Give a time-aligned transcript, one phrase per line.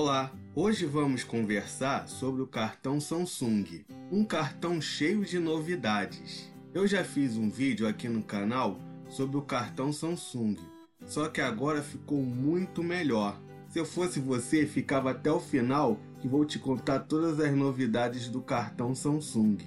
[0.00, 6.48] Olá, hoje vamos conversar sobre o cartão Samsung, um cartão cheio de novidades.
[6.72, 10.56] Eu já fiz um vídeo aqui no canal sobre o cartão Samsung,
[11.04, 13.40] só que agora ficou muito melhor.
[13.70, 18.28] Se eu fosse você, ficava até o final que vou te contar todas as novidades
[18.28, 19.58] do cartão Samsung.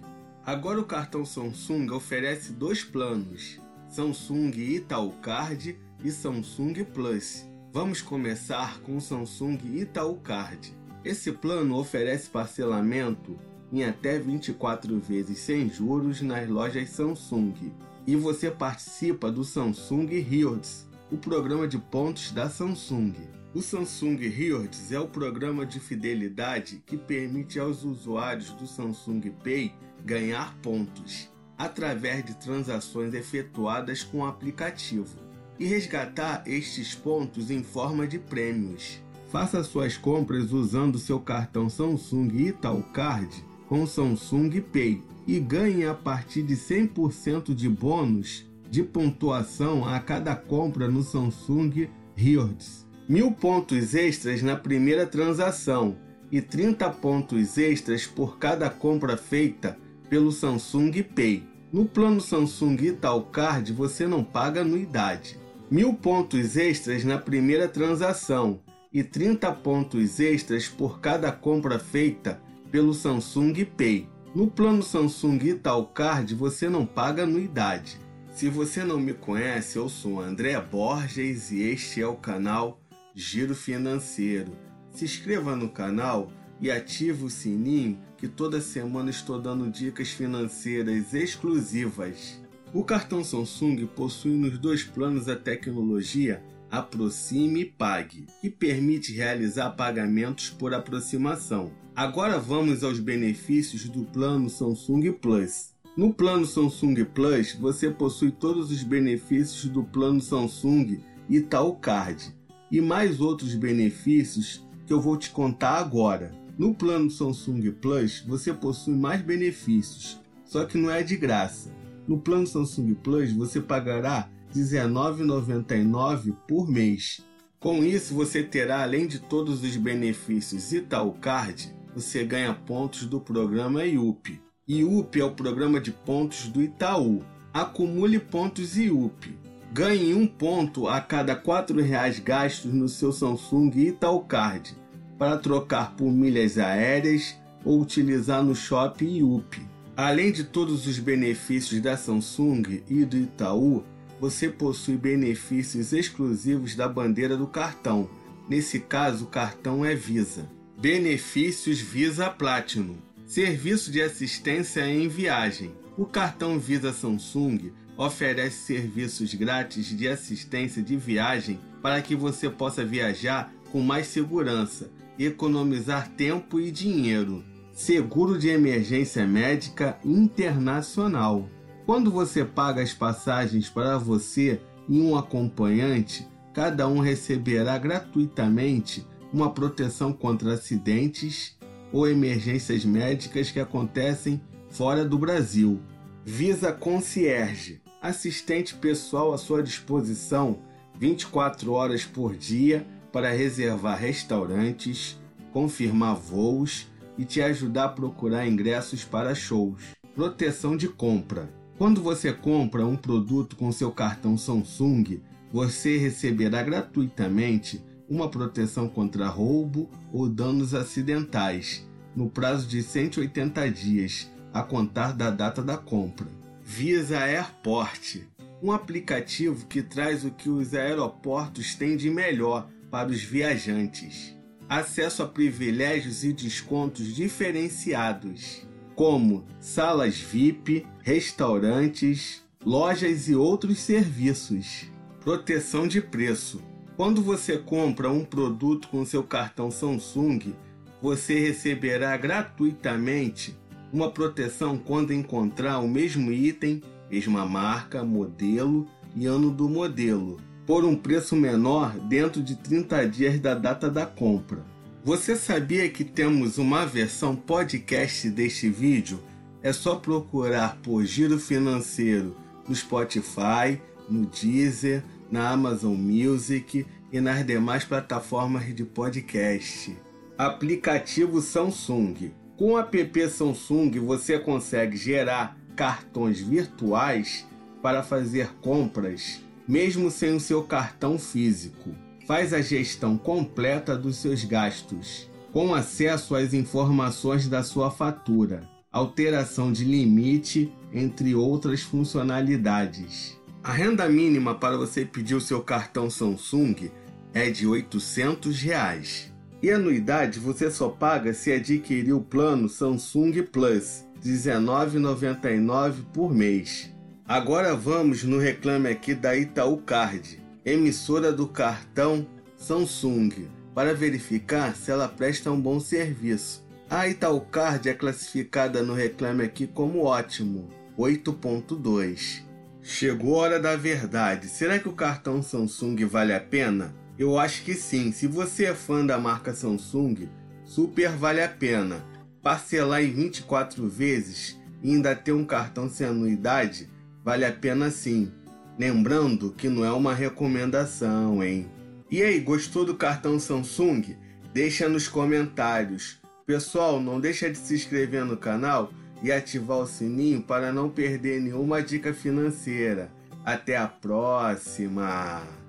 [0.46, 3.60] Agora o cartão Samsung oferece dois planos,
[3.90, 7.51] Samsung Itaú Card e Samsung Plus.
[7.74, 10.76] Vamos começar com o Samsung Itaú Card.
[11.06, 13.40] Esse plano oferece parcelamento
[13.72, 17.72] em até 24 vezes sem juros nas lojas Samsung.
[18.06, 23.14] E você participa do Samsung Rewards, o programa de pontos da Samsung.
[23.54, 29.74] O Samsung Rewards é o programa de fidelidade que permite aos usuários do Samsung Pay
[30.04, 35.31] ganhar pontos através de transações efetuadas com o aplicativo
[35.62, 39.00] e resgatar estes pontos em forma de prêmios.
[39.32, 45.94] Faça suas compras usando seu cartão Samsung Itaú Card com Samsung Pay e ganhe a
[45.94, 52.88] partir de 100% de bônus de pontuação a cada compra no Samsung Rewards.
[53.08, 55.96] Mil pontos extras na primeira transação
[56.32, 59.78] e 30 pontos extras por cada compra feita
[60.10, 61.44] pelo Samsung Pay.
[61.72, 65.41] No plano Samsung Itaú Card você não paga anuidade.
[65.72, 68.60] Mil pontos extras na primeira transação
[68.92, 74.06] e 30 pontos extras por cada compra feita pelo Samsung Pay.
[74.36, 77.98] No plano Samsung Itaú Card você não paga anuidade.
[78.34, 82.82] Se você não me conhece, eu sou André Borges e este é o canal
[83.16, 84.52] Giro Financeiro.
[84.90, 91.14] Se inscreva no canal e ative o sininho que toda semana estou dando dicas financeiras
[91.14, 92.41] exclusivas.
[92.74, 96.42] O cartão Samsung possui nos dois planos a tecnologia
[96.72, 101.74] Aproxime e Pague, que permite realizar pagamentos por aproximação.
[101.94, 105.74] Agora vamos aos benefícios do plano Samsung Plus.
[105.98, 112.34] No plano Samsung Plus, você possui todos os benefícios do plano Samsung Itaú Card
[112.72, 116.32] e mais outros benefícios que eu vou te contar agora.
[116.58, 121.81] No plano Samsung Plus, você possui mais benefícios, só que não é de graça.
[122.12, 127.22] No plano Samsung Plus, você pagará R$ 19,99 por mês.
[127.58, 133.22] Com isso, você terá, além de todos os benefícios Itaú Card, você ganha pontos do
[133.22, 134.42] programa IUP.
[134.68, 137.24] IUP é o programa de pontos do Itaú.
[137.54, 139.34] Acumule pontos IUP.
[139.72, 144.76] Ganhe um ponto a cada R$ 4,00 gastos no seu Samsung Itaú Card
[145.18, 149.71] para trocar por milhas aéreas ou utilizar no shopping IUP.
[150.02, 153.84] Além de todos os benefícios da Samsung e do Itaú,
[154.20, 158.10] você possui benefícios exclusivos da bandeira do cartão.
[158.50, 160.50] Nesse caso, o cartão é Visa.
[160.76, 162.98] Benefícios Visa Platinum.
[163.28, 165.72] Serviço de assistência em viagem.
[165.96, 172.84] O cartão Visa Samsung oferece serviços grátis de assistência de viagem para que você possa
[172.84, 174.90] viajar com mais segurança
[175.26, 177.44] economizar tempo e dinheiro.
[177.82, 181.50] Seguro de emergência médica internacional.
[181.84, 189.04] Quando você paga as passagens para você e um acompanhante, cada um receberá gratuitamente
[189.34, 191.58] uma proteção contra acidentes
[191.92, 195.82] ou emergências médicas que acontecem fora do Brasil.
[196.24, 200.60] Visa Concierge assistente pessoal à sua disposição
[201.00, 205.20] 24 horas por dia para reservar restaurantes,
[205.52, 209.82] confirmar voos e te ajudar a procurar ingressos para shows.
[210.16, 211.50] Proteção de compra.
[211.78, 219.28] Quando você compra um produto com seu cartão Samsung, você receberá gratuitamente uma proteção contra
[219.28, 226.28] roubo ou danos acidentais no prazo de 180 dias a contar da data da compra.
[226.62, 228.18] Visa Airport,
[228.62, 234.36] um aplicativo que traz o que os aeroportos têm de melhor para os viajantes.
[234.72, 238.66] Acesso a privilégios e descontos diferenciados,
[238.96, 244.90] como salas VIP, restaurantes, lojas e outros serviços.
[245.20, 246.64] Proteção de preço.
[246.96, 250.56] Quando você compra um produto com seu cartão Samsung,
[251.02, 253.60] você receberá gratuitamente
[253.92, 258.88] uma proteção quando encontrar o mesmo item, mesma marca, modelo
[259.18, 264.06] e ano do modelo por um preço menor dentro de 30 dias da data da
[264.06, 264.64] compra.
[265.04, 269.20] Você sabia que temos uma versão podcast deste vídeo?
[269.64, 272.36] É só procurar por Giro Financeiro
[272.68, 279.98] no Spotify, no Deezer, na Amazon Music e nas demais plataformas de podcast.
[280.38, 282.32] Aplicativo Samsung.
[282.58, 287.48] Com o app Samsung você consegue gerar cartões virtuais
[287.82, 291.92] para fazer compras, mesmo sem o seu cartão físico.
[292.28, 299.72] Faz a gestão completa dos seus gastos, com acesso às informações da sua fatura, alteração
[299.72, 303.38] de limite, entre outras funcionalidades.
[303.64, 306.90] A renda mínima para você pedir o seu cartão Samsung
[307.34, 309.32] é de 800 reais.
[309.62, 316.92] E anuidade você só paga se adquirir o plano Samsung Plus, R$ 19,99 por mês.
[317.32, 324.92] Agora vamos no reclame aqui da Itaú Card, emissora do cartão Samsung, para verificar se
[324.92, 326.62] ela presta um bom serviço.
[326.90, 330.68] A Itaú Card é classificada no reclame aqui como ótimo,
[331.00, 332.44] 8.2.
[332.82, 334.50] Chegou a hora da verdade.
[334.50, 336.94] Será que o cartão Samsung vale a pena?
[337.18, 338.12] Eu acho que sim.
[338.12, 340.28] Se você é fã da marca Samsung,
[340.66, 342.04] super vale a pena.
[342.44, 346.91] Parcelar em 24 vezes e ainda ter um cartão sem anuidade,
[347.24, 348.32] vale a pena sim.
[348.78, 351.70] Lembrando que não é uma recomendação, hein?
[352.10, 354.16] E aí, gostou do cartão Samsung?
[354.54, 356.20] Deixa nos comentários.
[356.46, 358.92] Pessoal, não deixa de se inscrever no canal
[359.24, 363.12] e ativar o sininho para não perder nenhuma dica financeira.
[363.46, 365.61] Até a próxima!